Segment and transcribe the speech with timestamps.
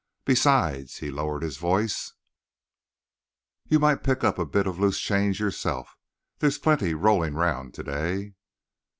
[0.25, 2.13] Besides" he lowered his voice
[3.67, 5.95] "you might pick up a bit of loose change yourself.
[6.39, 8.33] They's a plenty rolling round to day."